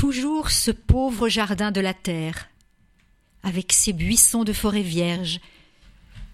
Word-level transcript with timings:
toujours 0.00 0.50
ce 0.50 0.70
pauvre 0.70 1.28
jardin 1.28 1.72
de 1.72 1.80
la 1.82 1.92
terre, 1.92 2.48
avec 3.42 3.70
ses 3.70 3.92
buissons 3.92 4.44
de 4.44 4.54
forêt 4.54 4.80
vierge, 4.80 5.40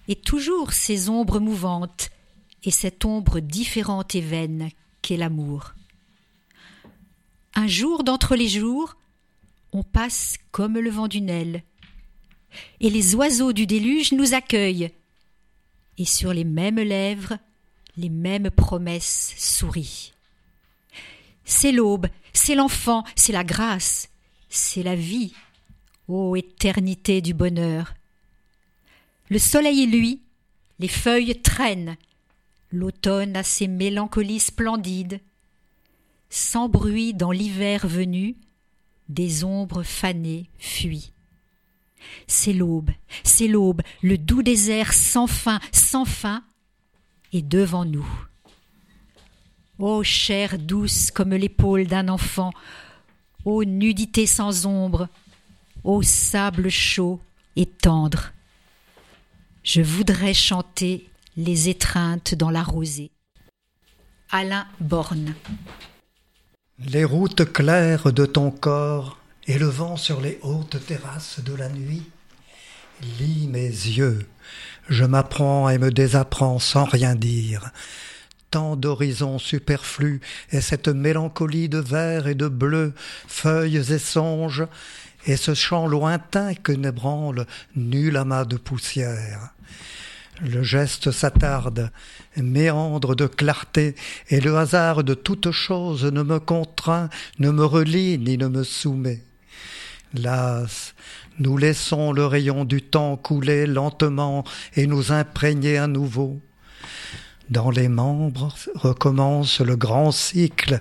et 0.07 0.15
toujours 0.15 0.73
ces 0.73 1.09
ombres 1.09 1.41
mouvantes, 1.41 2.11
et 2.63 2.71
cette 2.71 3.05
ombre 3.05 3.41
différente 3.41 4.15
et 4.15 4.21
vaine 4.21 4.69
qu'est 5.03 5.17
l'amour. 5.17 5.75
Un 7.57 7.67
jour 7.67 8.05
d'entre 8.05 8.37
les 8.37 8.47
jours, 8.47 8.97
on 9.73 9.83
passe 9.83 10.37
comme 10.53 10.79
le 10.79 10.91
vent 10.91 11.09
d'une 11.09 11.29
aile, 11.29 11.65
et 12.79 12.89
les 12.89 13.17
oiseaux 13.17 13.53
du 13.53 13.67
déluge 13.67 14.13
nous 14.13 14.33
accueillent, 14.33 14.93
et 15.99 16.05
sur 16.05 16.33
les 16.33 16.45
mêmes 16.45 16.79
lèvres, 16.79 17.37
les 17.97 18.11
mêmes 18.11 18.53
promesses 18.53 19.35
sourient. 19.37 20.13
C'est 21.45 21.73
l'aube, 21.73 22.07
c'est 22.37 22.55
l'enfant, 22.55 23.03
c'est 23.17 23.33
la 23.33 23.45
grâce, 23.45 24.09
c'est 24.49 24.83
la 24.83 24.95
vie, 24.95 25.33
ô 26.07 26.37
éternité 26.37 27.21
du 27.21 27.35
bonheur. 27.35 27.95
Le 29.29 29.39
soleil, 29.39 29.87
lui, 29.87 30.23
les 30.79 30.89
feuilles 30.89 31.41
traînent, 31.41 31.97
l'automne 32.71 33.37
a 33.37 33.43
ses 33.43 33.69
mélancolies 33.69 34.41
splendides. 34.41 35.21
Sans 36.29 36.69
bruit 36.69 37.15
dans 37.15 37.31
l'hiver 37.31 37.87
venu, 37.87 38.37
des 39.09 39.45
ombres 39.45 39.83
fanées 39.83 40.51
fuient. 40.59 41.13
C'est 42.27 42.53
l'aube, 42.53 42.91
c'est 43.25 43.49
l'aube, 43.49 43.83
le 44.03 44.19
doux 44.19 44.43
désert 44.43 44.93
sans 44.93 45.27
fin, 45.27 45.61
sans 45.73 46.05
fin, 46.05 46.45
est 47.33 47.43
devant 47.43 47.85
nous. 47.85 48.09
Ô 49.79 50.03
chair 50.03 50.59
douce 50.59 51.11
comme 51.11 51.35
l'épaule 51.35 51.87
d'un 51.87 52.09
enfant, 52.09 52.53
ô 53.45 53.63
nudité 53.65 54.27
sans 54.27 54.65
ombre, 54.65 55.09
ô 55.85 56.03
sable 56.03 56.71
chaud 56.71 57.21
et 57.57 57.67
tendre. 57.67 58.33
Je 59.63 59.83
voudrais 59.83 60.33
chanter 60.33 61.09
les 61.37 61.69
étreintes 61.69 62.35
dans 62.35 62.51
la 62.51 62.63
rosée. 62.63 63.11
Alain 64.31 64.67
Borne. 64.81 65.35
Les 66.79 67.05
routes 67.05 67.53
claires 67.53 68.13
de 68.13 68.25
ton 68.25 68.51
corps 68.51 69.19
et 69.47 69.59
le 69.59 69.67
vent 69.67 69.97
sur 69.97 70.21
les 70.21 70.39
hautes 70.43 70.85
terrasses 70.87 71.41
de 71.41 71.55
la 71.55 71.69
nuit 71.69 72.03
lit 73.19 73.47
mes 73.49 73.69
yeux. 73.69 74.27
Je 74.89 75.05
m'apprends 75.05 75.69
et 75.69 75.79
me 75.79 75.91
désapprends 75.91 76.59
sans 76.59 76.85
rien 76.85 77.15
dire. 77.15 77.71
D'horizons 78.57 79.39
superflus 79.39 80.21
et 80.51 80.61
cette 80.61 80.89
mélancolie 80.89 81.69
de 81.69 81.79
vert 81.79 82.27
et 82.27 82.35
de 82.35 82.49
bleu, 82.49 82.95
feuilles 83.29 83.93
et 83.93 83.99
songes, 83.99 84.67
et 85.27 85.37
ce 85.37 85.55
chant 85.55 85.87
lointain 85.87 86.55
que 86.55 86.73
n'ébranle 86.73 87.47
nul 87.75 88.17
amas 88.17 88.45
de 88.45 88.57
poussière. 88.57 89.51
Le 90.41 90.63
geste 90.63 91.11
s'attarde, 91.11 91.91
méandre 92.37 93.15
de 93.15 93.27
clarté, 93.27 93.95
et 94.29 94.41
le 94.41 94.57
hasard 94.57 95.05
de 95.05 95.15
toute 95.15 95.51
chose 95.51 96.05
ne 96.05 96.23
me 96.23 96.39
contraint, 96.39 97.09
ne 97.39 97.51
me 97.51 97.65
relie 97.65 98.19
ni 98.19 98.39
ne 98.39 98.49
me 98.49 98.63
soumet. 98.63 99.23
Las, 100.15 100.95
nous 101.39 101.59
laissons 101.59 102.13
le 102.13 102.25
rayon 102.25 102.65
du 102.65 102.81
temps 102.81 103.17
couler 103.17 103.67
lentement 103.67 104.45
et 104.77 104.87
nous 104.87 105.13
imprégner 105.13 105.77
à 105.77 105.87
nouveau. 105.87 106.41
Dans 107.51 107.71
les 107.71 107.89
membres 107.89 108.53
recommence 108.75 109.61
le 109.61 109.77
grand 109.77 110.11
cycle, 110.11 110.79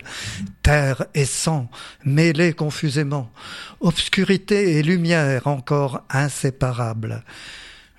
terre 0.63 1.05
et 1.13 1.25
sang 1.25 1.69
mêlés 2.03 2.53
confusément, 2.53 3.29
obscurité 3.81 4.77
et 4.77 4.83
lumière 4.83 5.45
encore 5.45 6.01
inséparables. 6.09 7.23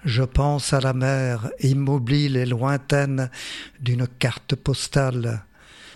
Je 0.04 0.22
pense 0.22 0.72
à 0.72 0.80
la 0.80 0.92
mer 0.92 1.50
immobile 1.60 2.36
et 2.36 2.46
lointaine 2.46 3.30
d'une 3.80 4.06
carte 4.06 4.56
postale, 4.56 5.44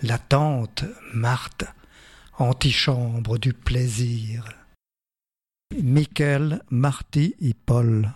latente, 0.02 0.84
Marthe, 1.12 1.64
antichambre 2.38 3.38
du 3.38 3.52
plaisir. 3.52 4.44
Michael, 5.82 6.62
Marty 6.70 7.34
et 7.40 7.54
Paul. 7.54 8.12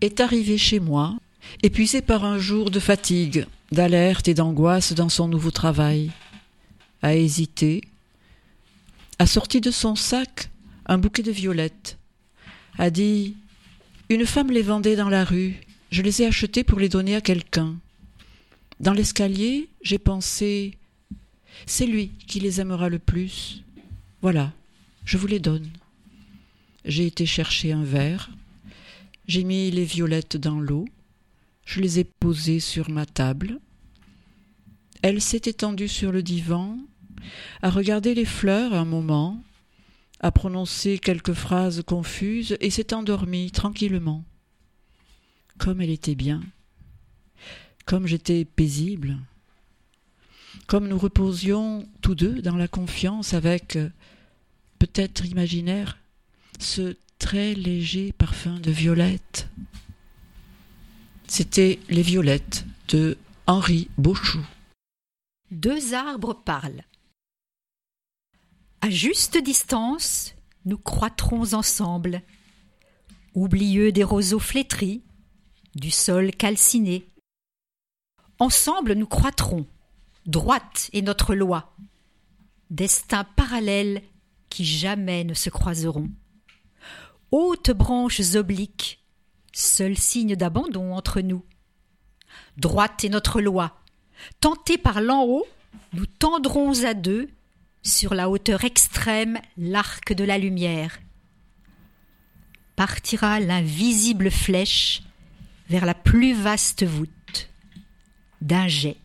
Est 0.00 0.20
arrivé 0.20 0.58
chez 0.58 0.78
moi, 0.78 1.18
épuisé 1.62 2.02
par 2.02 2.24
un 2.24 2.38
jour 2.38 2.70
de 2.70 2.80
fatigue, 2.80 3.46
d'alerte 3.72 4.28
et 4.28 4.34
d'angoisse 4.34 4.92
dans 4.92 5.08
son 5.08 5.28
nouveau 5.28 5.50
travail, 5.50 6.10
a 7.02 7.14
hésité, 7.14 7.82
a 9.18 9.26
sorti 9.26 9.60
de 9.60 9.70
son 9.70 9.94
sac 9.94 10.50
un 10.86 10.98
bouquet 10.98 11.22
de 11.22 11.30
violettes, 11.30 11.98
a 12.78 12.90
dit 12.90 13.36
une 14.10 14.24
femme 14.24 14.50
les 14.50 14.62
vendait 14.62 14.96
dans 14.96 15.10
la 15.10 15.24
rue. 15.24 15.56
Je 15.90 16.00
les 16.00 16.22
ai 16.22 16.26
achetées 16.26 16.64
pour 16.64 16.80
les 16.80 16.88
donner 16.88 17.14
à 17.14 17.20
quelqu'un. 17.20 17.76
Dans 18.80 18.94
l'escalier, 18.94 19.68
j'ai 19.82 19.98
pensé 19.98 20.78
C'est 21.66 21.86
lui 21.86 22.12
qui 22.26 22.40
les 22.40 22.60
aimera 22.60 22.88
le 22.88 22.98
plus. 22.98 23.62
Voilà, 24.22 24.52
je 25.04 25.18
vous 25.18 25.26
les 25.26 25.40
donne. 25.40 25.68
J'ai 26.84 27.06
été 27.06 27.26
chercher 27.26 27.72
un 27.72 27.84
verre. 27.84 28.30
J'ai 29.26 29.44
mis 29.44 29.70
les 29.70 29.84
violettes 29.84 30.38
dans 30.38 30.58
l'eau. 30.58 30.86
Je 31.68 31.82
les 31.82 31.98
ai 31.98 32.04
posées 32.04 32.60
sur 32.60 32.88
ma 32.88 33.04
table. 33.04 33.60
Elle 35.02 35.20
s'est 35.20 35.42
étendue 35.44 35.86
sur 35.86 36.12
le 36.12 36.22
divan, 36.22 36.78
a 37.60 37.68
regardé 37.68 38.14
les 38.14 38.24
fleurs 38.24 38.72
un 38.72 38.86
moment, 38.86 39.44
a 40.20 40.32
prononcé 40.32 40.98
quelques 40.98 41.34
phrases 41.34 41.82
confuses 41.82 42.56
et 42.60 42.70
s'est 42.70 42.94
endormie 42.94 43.50
tranquillement. 43.50 44.24
Comme 45.58 45.82
elle 45.82 45.90
était 45.90 46.14
bien, 46.14 46.40
comme 47.84 48.06
j'étais 48.06 48.46
paisible, 48.46 49.18
comme 50.68 50.88
nous 50.88 50.98
reposions 50.98 51.86
tous 52.00 52.14
deux 52.14 52.40
dans 52.40 52.56
la 52.56 52.68
confiance 52.68 53.34
avec, 53.34 53.76
peut-être 54.78 55.26
imaginaire, 55.26 55.98
ce 56.58 56.96
très 57.18 57.52
léger 57.52 58.12
parfum 58.12 58.58
de 58.58 58.70
violette. 58.70 59.50
C'était 61.30 61.78
Les 61.90 62.00
Violettes 62.00 62.64
de 62.88 63.18
Henri 63.46 63.90
Beauchou. 63.98 64.40
Deux 65.50 65.92
arbres 65.92 66.32
parlent. 66.32 66.82
À 68.80 68.88
juste 68.88 69.36
distance, 69.36 70.34
nous 70.64 70.78
croîtrons 70.78 71.52
ensemble, 71.52 72.22
oublieux 73.34 73.92
des 73.92 74.04
roseaux 74.04 74.38
flétris, 74.38 75.02
du 75.74 75.90
sol 75.90 76.30
calciné. 76.30 77.06
Ensemble 78.38 78.94
nous 78.94 79.06
croîtrons, 79.06 79.66
droite 80.24 80.88
est 80.94 81.02
notre 81.02 81.34
loi, 81.34 81.76
destin 82.70 83.24
parallèle 83.24 84.02
qui 84.48 84.64
jamais 84.64 85.24
ne 85.24 85.34
se 85.34 85.50
croiseront. 85.50 86.08
Hautes 87.30 87.70
branches 87.70 88.34
obliques, 88.34 89.04
seul 89.52 89.96
signe 89.96 90.36
d'abandon 90.36 90.92
entre 90.94 91.20
nous. 91.20 91.44
Droite 92.56 93.04
est 93.04 93.08
notre 93.08 93.40
loi, 93.40 93.78
tentés 94.40 94.78
par 94.78 95.00
l'en 95.00 95.24
haut, 95.24 95.46
nous 95.92 96.06
tendrons 96.06 96.84
à 96.84 96.94
deux 96.94 97.28
sur 97.82 98.14
la 98.14 98.28
hauteur 98.28 98.64
extrême 98.64 99.38
l'arc 99.56 100.12
de 100.12 100.24
la 100.24 100.38
lumière. 100.38 100.98
Partira 102.76 103.40
l'invisible 103.40 104.30
flèche 104.30 105.02
vers 105.68 105.86
la 105.86 105.94
plus 105.94 106.32
vaste 106.32 106.84
voûte 106.84 107.48
d'un 108.40 108.68
jet. 108.68 108.96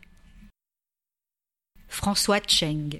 François 1.88 2.40
Cheng 2.48 3.00